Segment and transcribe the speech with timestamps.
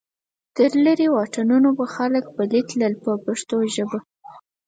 [0.55, 3.99] تر لرې واټنونو به خلک پلی تلل په پښتو ژبه.